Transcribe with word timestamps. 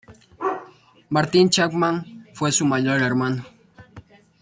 Martin 1.09 1.51
Chapman 1.51 2.25
fue 2.33 2.51
su 2.51 2.65
mayor 2.65 3.03
hermano. 3.03 3.45